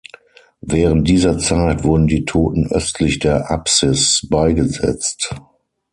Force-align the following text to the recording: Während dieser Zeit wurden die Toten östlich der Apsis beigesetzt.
Während 0.61 1.07
dieser 1.07 1.37
Zeit 1.37 1.83
wurden 1.83 2.07
die 2.07 2.25
Toten 2.25 2.65
östlich 2.71 3.19
der 3.19 3.51
Apsis 3.51 4.25
beigesetzt. 4.27 5.35